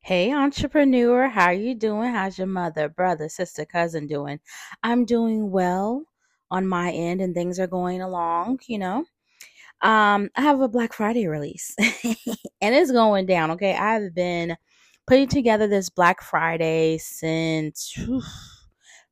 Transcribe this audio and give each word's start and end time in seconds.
Hey 0.00 0.32
entrepreneur, 0.32 1.28
how 1.28 1.46
are 1.46 1.52
you 1.52 1.74
doing? 1.74 2.12
How's 2.12 2.38
your 2.38 2.46
mother, 2.46 2.88
brother, 2.88 3.28
sister, 3.28 3.64
cousin 3.64 4.06
doing? 4.06 4.40
I'm 4.82 5.04
doing 5.04 5.50
well 5.50 6.04
on 6.50 6.66
my 6.66 6.90
end 6.90 7.20
and 7.20 7.34
things 7.34 7.58
are 7.60 7.66
going 7.66 8.00
along, 8.00 8.60
you 8.66 8.78
know. 8.78 9.04
Um, 9.82 10.30
I 10.36 10.42
have 10.42 10.60
a 10.60 10.68
Black 10.68 10.92
Friday 10.94 11.26
release 11.28 11.74
and 12.60 12.74
it's 12.74 12.92
going 12.92 13.26
down, 13.26 13.52
okay? 13.52 13.76
I've 13.76 14.14
been 14.14 14.56
putting 15.06 15.28
together 15.28 15.68
this 15.68 15.90
Black 15.90 16.22
Friday 16.22 16.98
since 16.98 17.92
whew, 17.96 18.22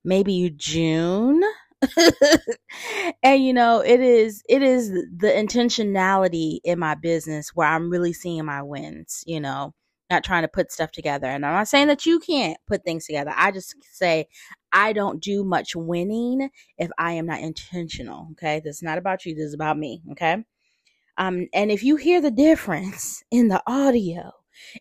maybe 0.05 0.53
June. 0.57 1.43
and 3.23 3.45
you 3.45 3.53
know, 3.53 3.81
it 3.81 4.01
is 4.01 4.43
it 4.49 4.63
is 4.63 4.91
the 4.91 5.29
intentionality 5.29 6.59
in 6.65 6.79
my 6.79 6.95
business 6.95 7.51
where 7.55 7.69
I'm 7.69 7.91
really 7.91 8.13
seeing 8.13 8.45
my 8.45 8.63
wins, 8.63 9.23
you 9.27 9.41
know 9.41 9.75
not 10.11 10.25
trying 10.25 10.43
to 10.43 10.49
put 10.49 10.71
stuff 10.73 10.93
together. 10.93 11.27
And 11.27 11.45
I'm 11.45 11.55
not 11.55 11.69
saying 11.69 11.89
that 11.89 12.07
you 12.07 12.21
can't 12.21 12.59
put 12.67 12.85
things 12.85 13.07
together. 13.07 13.33
I 13.35 13.51
just 13.51 13.75
say 13.93 14.29
I 14.73 14.93
don't 14.93 15.23
do 15.23 15.45
much 15.45 15.75
winning 15.75 16.51
if 16.79 16.91
I 16.99 17.13
am 17.13 17.27
not 17.27 17.41
intentional. 17.41 18.29
Okay. 18.33 18.61
This 18.61 18.77
is 18.77 18.83
not 18.83 18.99
about 18.99 19.25
you. 19.25 19.35
This 19.35 19.47
is 19.47 19.55
about 19.55 19.79
me. 19.79 20.03
Okay. 20.13 20.45
Um, 21.19 21.49
and 21.55 21.71
if 21.71 21.83
you 21.83 21.97
hear 21.97 22.21
the 22.21 22.31
difference 22.31 23.25
in 23.31 23.49
the 23.49 23.63
audio, 23.67 24.33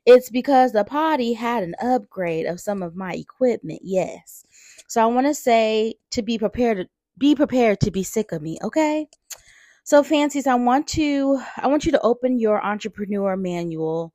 it's 0.05 0.29
because 0.29 0.71
the 0.71 0.83
potty 0.83 1.33
had 1.33 1.63
an 1.63 1.75
upgrade 1.81 2.45
of 2.45 2.59
some 2.59 2.81
of 2.81 2.95
my 2.95 3.13
equipment. 3.13 3.81
Yes. 3.83 4.45
So 4.87 5.01
I 5.01 5.05
want 5.07 5.27
to 5.27 5.33
say 5.33 5.95
to 6.11 6.21
be 6.21 6.37
prepared 6.37 6.77
to 6.77 6.85
be 7.17 7.35
prepared 7.35 7.79
to 7.79 7.91
be 7.91 8.03
sick 8.03 8.31
of 8.31 8.41
me. 8.41 8.57
Okay. 8.63 9.07
So 9.83 10.03
fancies, 10.03 10.47
I 10.47 10.55
want 10.55 10.87
to 10.89 11.39
I 11.57 11.67
want 11.67 11.85
you 11.85 11.91
to 11.91 12.01
open 12.01 12.39
your 12.39 12.63
entrepreneur 12.63 13.37
manual 13.37 14.13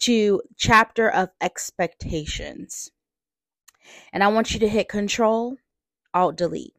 to 0.00 0.42
chapter 0.56 1.10
of 1.10 1.30
expectations. 1.40 2.90
And 4.12 4.22
I 4.22 4.28
want 4.28 4.52
you 4.52 4.60
to 4.60 4.68
hit 4.68 4.88
control, 4.88 5.56
alt 6.14 6.36
delete. 6.36 6.74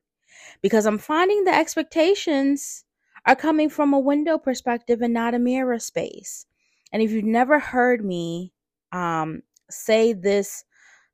Because 0.62 0.86
I'm 0.86 0.98
finding 0.98 1.44
the 1.44 1.54
expectations 1.54 2.86
are 3.26 3.36
coming 3.36 3.70
from 3.70 3.94
a 3.94 4.00
window 4.00 4.38
perspective 4.38 5.02
and 5.02 5.14
not 5.14 5.34
a 5.34 5.40
mirror 5.40 5.80
space. 5.80 6.46
And 6.92 7.02
if 7.02 7.12
you've 7.12 7.24
never 7.24 7.60
heard 7.60 8.04
me 8.04 8.54
um, 8.92 9.44
say 9.70 10.14
this 10.14 10.64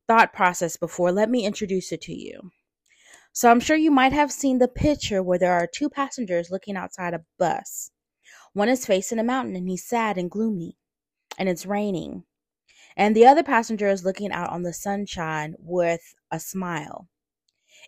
thought 0.07 0.33
process 0.33 0.77
before, 0.77 1.11
let 1.11 1.29
me 1.29 1.45
introduce 1.45 1.91
it 1.91 2.01
to 2.01 2.13
you. 2.13 2.51
So 3.33 3.51
I'm 3.51 3.59
sure 3.59 3.75
you 3.75 3.91
might 3.91 4.13
have 4.13 4.31
seen 4.31 4.59
the 4.59 4.67
picture 4.67 5.21
where 5.21 5.39
there 5.39 5.53
are 5.53 5.67
two 5.67 5.89
passengers 5.89 6.51
looking 6.51 6.77
outside 6.77 7.13
a 7.13 7.25
bus. 7.37 7.91
One 8.53 8.69
is 8.69 8.85
facing 8.85 9.19
a 9.19 9.23
mountain 9.23 9.55
and 9.57 9.67
he's 9.67 9.83
sad 9.83 10.17
and 10.17 10.31
gloomy 10.31 10.77
and 11.37 11.49
it's 11.49 11.65
raining. 11.65 12.23
And 12.97 13.15
the 13.15 13.25
other 13.25 13.43
passenger 13.43 13.87
is 13.87 14.05
looking 14.05 14.31
out 14.31 14.49
on 14.51 14.63
the 14.63 14.73
sunshine 14.73 15.55
with 15.59 16.15
a 16.31 16.39
smile. 16.39 17.07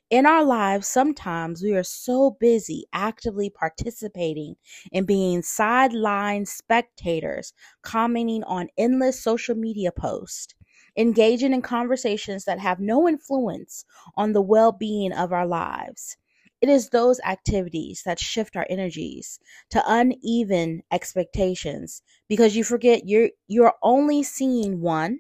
In 0.10 0.26
our 0.26 0.44
lives, 0.44 0.88
sometimes 0.88 1.62
we 1.62 1.74
are 1.74 1.84
so 1.84 2.32
busy 2.40 2.86
actively 2.94 3.50
participating 3.50 4.56
in 4.92 5.06
being 5.06 5.42
sideline 5.42 6.46
spectators, 6.46 7.54
commenting 7.82 8.44
on 8.46 8.70
endless 8.78 9.22
social 9.22 9.56
media 9.56 9.92
posts, 9.92 10.56
engaging 10.96 11.54
in 11.54 11.62
conversations 11.62 12.46
that 12.46 12.60
have 12.60 12.80
no 12.80 13.08
influence 13.08 13.86
on 14.16 14.34
the 14.34 14.42
well 14.42 14.72
being 14.72 15.12
of 15.12 15.34
our 15.34 15.48
lives. 15.48 16.18
It 16.60 16.70
is 16.70 16.90
those 16.90 17.20
activities 17.20 18.02
that 18.06 18.20
shift 18.20 18.56
our 18.56 18.66
energies 18.70 19.40
to 19.70 19.84
uneven 19.86 20.82
expectations 20.92 22.02
because 22.28 22.56
you 22.56 22.64
forget 22.64 23.04
you're 23.06 23.30
you're 23.48 23.76
only 23.84 24.24
seeing 24.24 24.82
one 24.82 25.20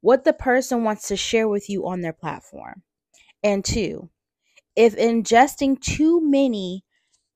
what 0.00 0.24
the 0.24 0.32
person 0.32 0.84
wants 0.84 1.08
to 1.08 1.16
share 1.16 1.48
with 1.48 1.68
you 1.68 1.86
on 1.86 2.02
their 2.02 2.12
platform. 2.12 2.82
And 3.42 3.64
two, 3.64 4.10
if 4.76 4.94
ingesting 4.96 5.80
too 5.80 6.20
many 6.20 6.84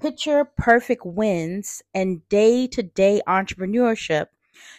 picture 0.00 0.44
perfect 0.56 1.02
wins 1.04 1.82
and 1.94 2.28
day-to-day 2.28 3.22
entrepreneurship, 3.26 4.26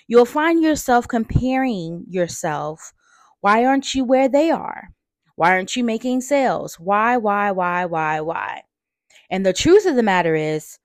you'll 0.08 0.26
find 0.26 0.64
yourself 0.64 1.08
comparing 1.08 2.06
yourself. 2.08 2.94
Why 3.42 3.66
aren't 3.66 3.96
you 3.96 4.06
where 4.06 4.30
they 4.30 4.50
are? 4.52 4.94
Why 5.40 5.52
aren't 5.52 5.78
you 5.78 5.86
making 5.86 6.20
sales? 6.20 6.78
Why, 6.82 7.16
why, 7.16 7.52
why, 7.52 7.86
why, 7.86 8.20
why? 8.20 8.64
And 9.30 9.46
the 9.46 9.54
truth 9.54 9.86
of 9.86 9.96
the 9.96 10.04
matter 10.04 10.36
is, 10.36 10.80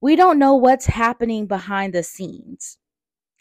we 0.00 0.14
don't 0.14 0.38
know 0.38 0.54
what's 0.54 0.86
happening 0.86 1.48
behind 1.48 1.92
the 1.92 2.04
scenes. 2.04 2.78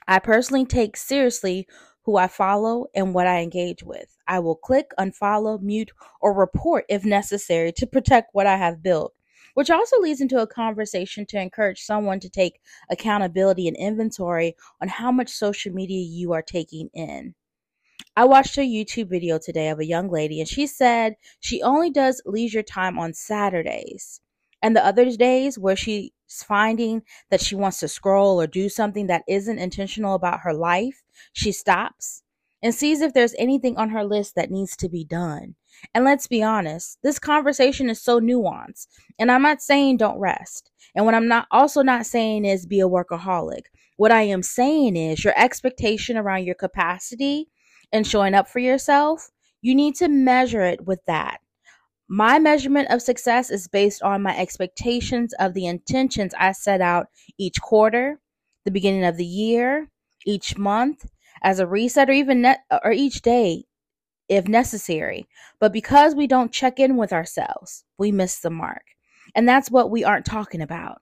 I 0.08 0.18
personally 0.18 0.66
take 0.66 0.98
seriously 0.98 1.68
who 2.02 2.18
I 2.18 2.26
follow 2.26 2.88
and 2.96 3.14
what 3.14 3.28
I 3.28 3.42
engage 3.44 3.84
with. 3.84 4.18
I 4.28 4.40
will 4.40 4.56
click, 4.56 4.90
unfollow, 5.00 5.62
mute, 5.62 5.92
or 6.20 6.34
report 6.34 6.86
if 6.90 7.06
necessary 7.06 7.72
to 7.74 7.86
protect 7.86 8.34
what 8.34 8.48
I 8.48 8.58
have 8.58 8.82
built, 8.82 9.14
which 9.54 9.70
also 9.70 10.00
leads 10.00 10.20
into 10.20 10.42
a 10.42 10.48
conversation 10.48 11.28
to 11.28 11.40
encourage 11.40 11.84
someone 11.84 12.20
to 12.22 12.30
take 12.30 12.60
accountability 12.90 13.68
and 13.68 13.78
inventory 13.78 14.56
on 14.82 14.88
how 14.88 15.12
much 15.12 15.30
social 15.30 15.72
media 15.72 16.02
you 16.02 16.34
are 16.34 16.42
taking 16.42 16.90
in. 16.96 17.36
I 18.18 18.24
watched 18.24 18.58
a 18.58 18.62
YouTube 18.62 19.10
video 19.10 19.38
today 19.38 19.68
of 19.68 19.80
a 19.80 19.86
young 19.86 20.10
lady, 20.10 20.40
and 20.40 20.48
she 20.48 20.68
said 20.68 21.16
she 21.42 21.62
only 21.62 21.90
does 21.90 22.22
leisure 22.26 22.64
time 22.64 22.98
on 22.98 23.14
Saturdays. 23.14 24.22
And 24.62 24.74
the 24.74 24.86
other 24.86 25.12
days 25.12 25.60
where 25.60 25.76
she's 25.76 26.12
finding 26.30 27.02
that 27.30 27.42
she 27.42 27.56
wants 27.56 27.82
to 27.82 27.90
scroll 27.90 28.42
or 28.42 28.48
do 28.48 28.70
something 28.70 29.08
that 29.08 29.24
isn't 29.28 29.60
intentional 29.60 30.16
about 30.16 30.40
her 30.40 30.54
life, 30.54 31.04
she 31.34 31.52
stops 31.52 32.24
and 32.64 32.74
sees 32.74 33.02
if 33.02 33.14
there's 33.14 33.36
anything 33.38 33.76
on 33.78 33.90
her 33.90 34.06
list 34.06 34.36
that 34.36 34.50
needs 34.50 34.78
to 34.78 34.88
be 34.88 35.04
done. 35.04 35.56
And 35.94 36.06
let's 36.06 36.26
be 36.26 36.42
honest, 36.42 36.98
this 37.04 37.20
conversation 37.20 37.90
is 37.90 38.02
so 38.02 38.22
nuanced. 38.22 38.88
And 39.20 39.30
I'm 39.30 39.42
not 39.42 39.62
saying 39.62 39.98
don't 39.98 40.20
rest. 40.20 40.72
And 40.96 41.06
what 41.06 41.16
I'm 41.16 41.28
not 41.28 41.48
also 41.52 41.82
not 41.82 42.06
saying 42.06 42.46
is 42.46 42.66
be 42.66 42.80
a 42.80 42.88
workaholic. 42.88 43.66
What 43.98 44.14
I 44.14 44.22
am 44.22 44.42
saying 44.42 44.96
is 44.96 45.24
your 45.24 45.38
expectation 45.38 46.16
around 46.16 46.46
your 46.46 46.56
capacity 46.56 47.50
and 47.92 48.06
showing 48.06 48.34
up 48.34 48.48
for 48.48 48.60
yourself, 48.60 49.30
you 49.62 49.76
need 49.76 49.96
to 49.96 50.08
measure 50.08 50.62
it 50.62 50.86
with 50.86 51.04
that. 51.06 51.40
My 52.08 52.38
measurement 52.38 52.92
of 52.92 53.02
success 53.02 53.50
is 53.50 53.68
based 53.68 54.04
on 54.04 54.22
my 54.22 54.38
expectations 54.38 55.34
of 55.40 55.54
the 55.54 55.66
intentions 55.66 56.34
I 56.38 56.52
set 56.52 56.82
out 56.82 57.08
each 57.38 57.60
quarter, 57.62 58.20
the 58.64 58.72
beginning 58.72 59.06
of 59.06 59.18
the 59.18 59.26
year, 59.26 59.90
each 60.26 60.58
month, 60.58 61.06
as 61.42 61.60
a 61.60 61.68
reset, 61.68 62.10
or 62.10 62.14
even 62.14 62.42
net, 62.42 62.60
or 62.84 62.92
each 62.92 63.22
day 63.22 63.66
if 64.30 64.48
necessary. 64.48 65.28
But 65.60 65.74
because 65.74 66.16
we 66.16 66.28
don't 66.28 66.52
check 66.52 66.80
in 66.80 66.98
with 66.98 67.14
ourselves, 67.14 67.84
we 67.98 68.12
miss 68.12 68.40
the 68.40 68.50
mark. 68.50 68.84
And 69.36 69.48
that's 69.48 69.72
what 69.72 69.90
we 69.92 70.04
aren't 70.04 70.26
talking 70.26 70.62
about. 70.62 71.02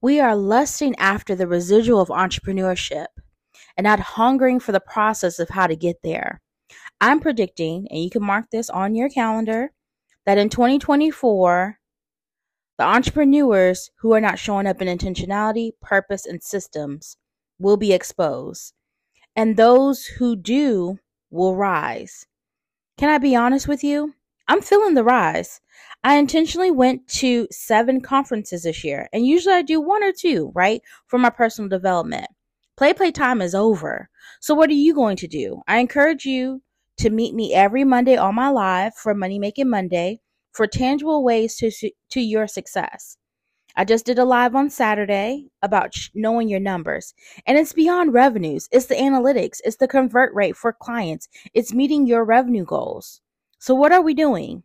We 0.00 0.20
are 0.20 0.36
lusting 0.36 0.94
after 0.98 1.34
the 1.34 1.46
residual 1.46 2.00
of 2.00 2.08
entrepreneurship 2.08 3.06
and 3.76 3.84
not 3.84 4.00
hungering 4.00 4.60
for 4.60 4.72
the 4.72 4.80
process 4.80 5.38
of 5.38 5.50
how 5.50 5.66
to 5.66 5.76
get 5.76 6.02
there. 6.02 6.40
I'm 7.00 7.20
predicting, 7.20 7.86
and 7.90 8.02
you 8.02 8.10
can 8.10 8.24
mark 8.24 8.46
this 8.50 8.68
on 8.70 8.94
your 8.94 9.08
calendar, 9.08 9.72
that 10.26 10.38
in 10.38 10.48
2024, 10.48 11.78
the 12.76 12.84
entrepreneurs 12.84 13.90
who 13.98 14.12
are 14.12 14.20
not 14.20 14.38
showing 14.38 14.66
up 14.66 14.80
in 14.80 14.88
intentionality, 14.88 15.72
purpose, 15.80 16.26
and 16.26 16.42
systems 16.42 17.16
will 17.58 17.76
be 17.76 17.92
exposed. 17.92 18.72
And 19.34 19.56
those 19.56 20.04
who 20.04 20.36
do 20.36 20.98
will 21.30 21.56
rise. 21.56 22.26
Can 22.96 23.10
I 23.10 23.18
be 23.18 23.36
honest 23.36 23.68
with 23.68 23.84
you? 23.84 24.14
I'm 24.48 24.62
feeling 24.62 24.94
the 24.94 25.04
rise. 25.04 25.60
I 26.02 26.16
intentionally 26.16 26.70
went 26.70 27.06
to 27.18 27.48
seven 27.50 28.00
conferences 28.00 28.62
this 28.62 28.82
year, 28.82 29.08
and 29.12 29.26
usually 29.26 29.54
I 29.54 29.62
do 29.62 29.80
one 29.80 30.02
or 30.02 30.12
two, 30.12 30.52
right, 30.54 30.80
for 31.06 31.18
my 31.18 31.30
personal 31.30 31.68
development. 31.68 32.26
Play 32.78 32.94
play 32.94 33.10
time 33.10 33.42
is 33.42 33.56
over. 33.56 34.08
So 34.40 34.54
what 34.54 34.70
are 34.70 34.74
you 34.74 34.94
going 34.94 35.16
to 35.16 35.26
do? 35.26 35.62
I 35.66 35.78
encourage 35.78 36.24
you 36.24 36.62
to 36.98 37.10
meet 37.10 37.34
me 37.34 37.52
every 37.52 37.82
Monday 37.82 38.16
on 38.16 38.36
my 38.36 38.50
live 38.50 38.94
for 38.94 39.14
Money 39.14 39.40
Making 39.40 39.68
Monday 39.68 40.20
for 40.52 40.68
tangible 40.68 41.24
ways 41.24 41.56
to 41.56 41.72
to 42.10 42.20
your 42.20 42.46
success. 42.46 43.16
I 43.74 43.84
just 43.84 44.06
did 44.06 44.20
a 44.20 44.24
live 44.24 44.54
on 44.54 44.70
Saturday 44.70 45.48
about 45.60 45.96
knowing 46.14 46.48
your 46.48 46.60
numbers, 46.60 47.14
and 47.48 47.58
it's 47.58 47.72
beyond 47.72 48.14
revenues. 48.14 48.68
It's 48.70 48.86
the 48.86 48.94
analytics, 48.94 49.58
it's 49.64 49.78
the 49.78 49.88
convert 49.88 50.32
rate 50.32 50.54
for 50.56 50.72
clients, 50.72 51.28
it's 51.54 51.74
meeting 51.74 52.06
your 52.06 52.24
revenue 52.24 52.64
goals. 52.64 53.20
So, 53.58 53.74
what 53.74 53.90
are 53.90 54.02
we 54.02 54.14
doing? 54.14 54.62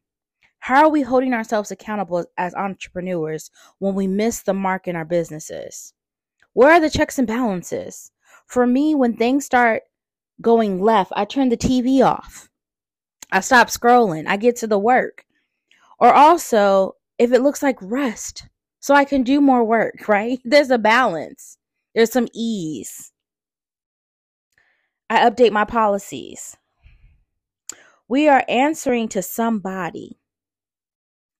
How 0.60 0.84
are 0.84 0.92
we 0.92 1.02
holding 1.02 1.34
ourselves 1.34 1.72
accountable 1.72 2.26
as 2.38 2.54
entrepreneurs 2.54 3.50
when 3.80 3.96
we 3.96 4.06
miss 4.06 4.44
the 4.44 4.54
mark 4.54 4.88
in 4.88 4.96
our 4.96 5.04
businesses? 5.04 5.96
Where 6.54 6.72
are 6.72 6.80
the 6.80 6.90
checks 6.90 7.18
and 7.18 7.28
balances? 7.28 8.12
For 8.46 8.68
me, 8.68 8.96
when 8.96 9.16
things 9.16 9.46
start 9.46 9.84
going 10.42 10.82
left, 10.82 11.12
I 11.16 11.26
turn 11.26 11.50
the 11.50 11.58
TV 11.58 12.06
off. 12.06 12.50
I 13.32 13.40
stop 13.40 13.70
scrolling. 13.70 14.28
I 14.28 14.38
get 14.38 14.56
to 14.58 14.68
the 14.68 14.78
work. 14.78 15.26
Or 16.00 16.14
also, 16.14 16.94
if 17.18 17.32
it 17.32 17.42
looks 17.42 17.64
like 17.64 17.78
rest, 17.82 18.48
so 18.80 18.94
I 18.94 19.06
can 19.06 19.24
do 19.24 19.42
more 19.42 19.64
work, 19.64 19.94
right? 20.08 20.40
There's 20.44 20.70
a 20.70 20.78
balance, 20.78 21.58
there's 21.96 22.12
some 22.12 22.28
ease. 22.34 23.12
I 25.10 25.30
update 25.30 25.52
my 25.52 25.66
policies. 25.66 26.58
We 28.08 28.28
are 28.28 28.44
answering 28.48 29.08
to 29.10 29.22
somebody. 29.22 30.20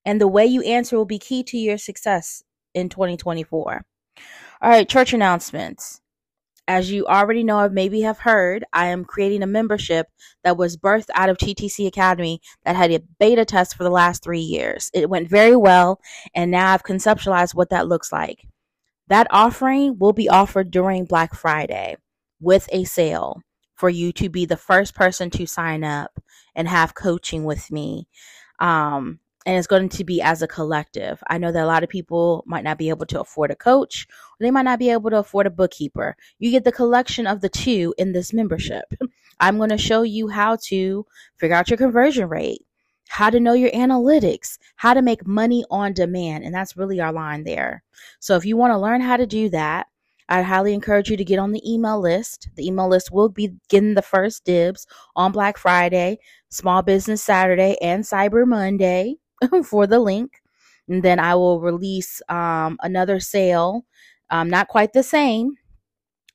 And 0.06 0.20
the 0.20 0.28
way 0.28 0.46
you 0.46 0.62
answer 0.64 0.98
will 0.98 1.06
be 1.06 1.20
key 1.20 1.44
to 1.44 1.58
your 1.58 1.78
success 1.78 2.44
in 2.74 2.90
2024. 2.90 3.86
All 4.64 4.70
right, 4.70 4.88
church 4.88 5.12
announcements. 5.12 6.00
As 6.70 6.90
you 6.90 7.06
already 7.06 7.44
know, 7.44 7.60
or 7.60 7.70
maybe 7.70 8.00
have 8.04 8.20
heard, 8.20 8.64
I 8.72 8.86
am 8.86 9.04
creating 9.04 9.44
a 9.44 9.46
membership 9.46 10.08
that 10.46 10.56
was 10.56 10.78
birthed 10.78 11.10
out 11.14 11.28
of 11.28 11.36
TTC 11.36 11.86
Academy 11.86 12.40
that 12.64 12.78
had 12.78 12.90
a 12.90 13.04
beta 13.20 13.44
test 13.44 13.76
for 13.76 13.84
the 13.84 13.90
last 13.90 14.24
three 14.24 14.40
years. 14.40 14.90
It 14.94 15.10
went 15.10 15.28
very 15.28 15.58
well, 15.58 16.00
and 16.34 16.50
now 16.50 16.74
I've 16.74 16.86
conceptualized 16.86 17.54
what 17.54 17.72
that 17.72 17.90
looks 17.90 18.14
like. 18.14 18.48
That 19.10 19.28
offering 19.32 20.00
will 20.00 20.14
be 20.14 20.30
offered 20.30 20.72
during 20.72 21.04
Black 21.04 21.36
Friday 21.36 21.98
with 22.40 22.70
a 22.72 22.86
sale 22.86 23.42
for 23.76 23.90
you 23.90 24.14
to 24.14 24.30
be 24.30 24.46
the 24.46 24.56
first 24.56 24.96
person 24.96 25.30
to 25.32 25.46
sign 25.46 25.84
up 25.84 26.24
and 26.56 26.70
have 26.70 26.96
coaching 26.96 27.44
with 27.44 27.70
me. 27.70 28.08
Um, 28.60 29.20
and 29.46 29.58
it's 29.58 29.68
going 29.68 29.90
to 29.90 30.04
be 30.04 30.22
as 30.22 30.42
a 30.42 30.48
collective. 30.48 31.22
I 31.28 31.38
know 31.38 31.52
that 31.52 31.64
a 31.64 31.68
lot 31.68 31.84
of 31.84 31.90
people 31.90 32.44
might 32.48 32.64
not 32.64 32.78
be 32.78 32.90
able 32.90 33.06
to 33.08 33.22
afford 33.22 33.52
a 33.52 33.56
coach, 33.56 34.08
or 34.10 34.44
they 34.44 34.52
might 34.52 34.64
not 34.64 34.80
be 34.80 34.90
able 34.90 35.10
to 35.10 35.20
afford 35.20 35.48
a 35.48 35.52
bookkeeper. 35.52 36.16
You 36.40 36.52
get 36.52 36.64
the 36.64 36.72
collection 36.72 37.28
of 37.28 37.42
the 37.42 37.50
two 37.50 37.94
in 37.98 38.14
this 38.14 38.34
membership. 38.34 38.86
I'm 39.40 39.58
going 39.58 39.70
to 39.70 39.78
show 39.78 40.04
you 40.04 40.28
how 40.30 40.58
to 40.68 41.06
figure 41.38 41.56
out 41.56 41.70
your 41.70 41.78
conversion 41.78 42.30
rate, 42.30 42.62
how 43.10 43.30
to 43.30 43.40
know 43.40 43.54
your 43.54 43.72
analytics, 43.72 44.58
how 44.76 44.94
to 44.94 45.02
make 45.02 45.28
money 45.28 45.66
on 45.70 45.94
demand. 45.94 46.44
And 46.44 46.54
that's 46.54 46.78
really 46.78 47.00
our 47.02 47.12
line 47.12 47.44
there. 47.44 47.84
So 48.20 48.36
if 48.36 48.46
you 48.46 48.56
want 48.56 48.72
to 48.72 48.78
learn 48.78 49.02
how 49.02 49.18
to 49.18 49.26
do 49.26 49.50
that, 49.50 49.88
I 50.30 50.42
highly 50.42 50.74
encourage 50.74 51.10
you 51.10 51.18
to 51.18 51.26
get 51.26 51.40
on 51.40 51.52
the 51.52 51.62
email 51.70 52.00
list. 52.00 52.48
The 52.56 52.66
email 52.66 52.88
list 52.88 53.12
will 53.12 53.30
be 53.30 53.52
getting 53.70 53.94
the 53.94 54.02
first 54.02 54.46
dibs 54.46 54.88
on 55.16 55.32
Black 55.32 55.58
Friday, 55.58 56.20
Small 56.50 56.82
Business 56.82 57.22
Saturday, 57.22 57.76
and 57.82 58.04
Cyber 58.04 58.48
Monday. 58.48 59.18
for 59.66 59.88
the 59.88 60.00
link. 60.00 60.42
And 60.88 61.04
then 61.04 61.20
I 61.20 61.36
will 61.36 61.62
release 61.62 62.22
um, 62.30 62.78
another 62.82 63.20
sale, 63.20 63.86
um, 64.30 64.50
not 64.50 64.68
quite 64.68 64.94
the 64.94 65.04
same, 65.04 65.56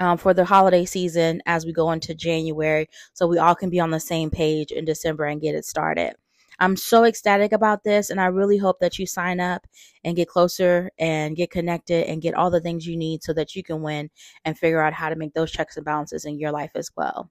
um, 0.01 0.17
for 0.17 0.33
the 0.33 0.45
holiday 0.45 0.85
season 0.85 1.43
as 1.47 1.67
we 1.67 1.73
go 1.73 1.91
into 1.93 2.15
January. 2.15 2.89
So 3.13 3.27
we 3.27 3.39
all 3.39 3.55
can 3.55 3.71
be 3.71 3.81
on 3.81 3.91
the 3.91 4.01
same 4.01 4.31
page 4.31 4.71
in 4.71 4.85
December 4.85 5.25
and 5.25 5.41
get 5.41 5.55
it 5.55 5.65
started. 5.65 6.15
I'm 6.61 6.77
so 6.77 7.05
ecstatic 7.05 7.53
about 7.53 7.85
this, 7.85 8.11
and 8.11 8.21
I 8.21 8.27
really 8.27 8.59
hope 8.59 8.81
that 8.81 8.99
you 8.99 9.07
sign 9.07 9.39
up 9.39 9.65
and 10.03 10.17
get 10.17 10.27
closer 10.27 10.91
and 10.99 11.37
get 11.37 11.53
connected 11.53 12.09
and 12.09 12.21
get 12.21 12.35
all 12.35 12.51
the 12.51 12.61
things 12.61 12.85
you 12.85 12.97
need 12.97 13.23
so 13.23 13.33
that 13.35 13.55
you 13.55 13.63
can 13.63 13.81
win 13.81 14.11
and 14.45 14.59
figure 14.59 14.81
out 14.81 14.93
how 14.93 15.09
to 15.09 15.15
make 15.15 15.35
those 15.35 15.53
checks 15.53 15.77
and 15.77 15.87
balances 15.87 16.25
in 16.25 16.39
your 16.39 16.51
life 16.51 16.73
as 16.75 16.91
well. 16.97 17.31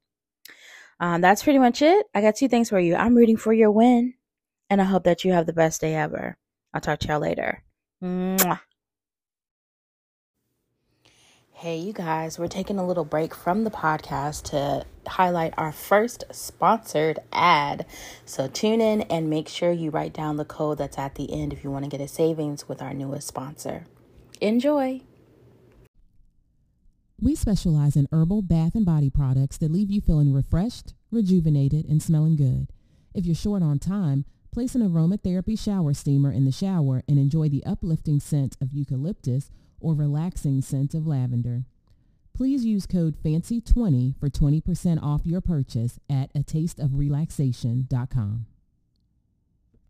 Um, 1.01 1.19
that's 1.19 1.43
pretty 1.43 1.59
much 1.59 1.81
it. 1.81 2.05
I 2.15 2.21
got 2.21 2.37
two 2.37 2.47
things 2.47 2.69
for 2.69 2.79
you. 2.79 2.95
I'm 2.95 3.15
rooting 3.15 3.37
for 3.37 3.51
your 3.51 3.69
win 3.69 4.13
and 4.69 4.81
I 4.81 4.85
hope 4.85 5.03
that 5.03 5.23
you 5.23 5.33
have 5.33 5.45
the 5.45 5.53
best 5.53 5.81
day 5.81 5.95
ever. 5.95 6.37
I'll 6.73 6.81
talk 6.81 6.99
to 6.99 7.07
y'all 7.07 7.19
later. 7.19 7.63
Mwah. 8.03 8.59
Hey, 11.51 11.77
you 11.77 11.91
guys, 11.91 12.37
we're 12.37 12.47
taking 12.47 12.77
a 12.77 12.85
little 12.85 13.03
break 13.03 13.33
from 13.33 13.63
the 13.63 13.71
podcast 13.71 14.43
to 14.51 14.85
highlight 15.09 15.55
our 15.57 15.71
first 15.71 16.23
sponsored 16.29 17.17
ad. 17.33 17.87
So 18.25 18.47
tune 18.47 18.79
in 18.79 19.01
and 19.01 19.27
make 19.27 19.47
sure 19.47 19.71
you 19.71 19.89
write 19.89 20.13
down 20.13 20.37
the 20.37 20.45
code 20.45 20.77
that's 20.77 20.99
at 20.99 21.15
the 21.15 21.33
end 21.33 21.53
if 21.53 21.63
you 21.63 21.71
want 21.71 21.85
to 21.85 21.89
get 21.89 21.99
a 21.99 22.07
savings 22.07 22.69
with 22.69 22.79
our 22.79 22.93
newest 22.93 23.27
sponsor. 23.27 23.87
Enjoy. 24.39 25.01
We 27.19 27.33
specialize 27.33 27.95
in 27.95 28.07
herbal 28.11 28.43
bath 28.43 28.75
and 28.75 28.85
body 28.85 29.09
products 29.09 29.57
that 29.57 29.71
leave 29.71 29.89
you 29.89 29.99
feeling 29.99 30.31
refreshed, 30.31 30.93
rejuvenated, 31.09 31.89
and 31.89 32.03
smelling 32.03 32.35
good. 32.35 32.67
If 33.15 33.25
you're 33.25 33.33
short 33.33 33.63
on 33.63 33.79
time, 33.79 34.25
Place 34.57 34.73
an 34.73 34.81
aromatherapy 34.81 35.53
shower 35.55 35.93
steamer 35.93 36.31
in 36.31 36.45
the 36.45 36.51
shower 36.51 37.03
and 37.07 37.19
enjoy 37.19 37.47
the 37.47 37.63
uplifting 37.63 38.19
scent 38.19 38.57
of 38.59 38.73
eucalyptus 38.73 39.51
or 39.79 39.93
relaxing 39.93 40.63
scent 40.63 40.95
of 40.95 41.05
lavender. 41.05 41.65
Please 42.33 42.65
use 42.65 42.87
code 42.87 43.21
FANCY20 43.23 44.19
for 44.19 44.31
20% 44.31 45.03
off 45.03 45.27
your 45.27 45.41
purchase 45.41 45.99
at 46.09 46.31
a 46.33 46.39
tasteofrelaxation.com. 46.39 48.47